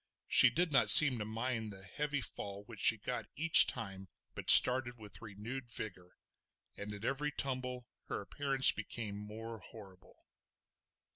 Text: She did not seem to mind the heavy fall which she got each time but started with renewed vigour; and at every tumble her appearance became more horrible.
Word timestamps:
She 0.27 0.49
did 0.49 0.71
not 0.71 0.89
seem 0.89 1.19
to 1.19 1.25
mind 1.25 1.71
the 1.71 1.83
heavy 1.85 2.21
fall 2.21 2.63
which 2.63 2.79
she 2.79 2.97
got 2.97 3.29
each 3.35 3.67
time 3.67 4.07
but 4.33 4.49
started 4.49 4.97
with 4.97 5.21
renewed 5.21 5.69
vigour; 5.69 6.17
and 6.75 6.91
at 6.91 7.05
every 7.05 7.31
tumble 7.31 7.85
her 8.05 8.19
appearance 8.19 8.71
became 8.71 9.15
more 9.15 9.59
horrible. 9.59 10.17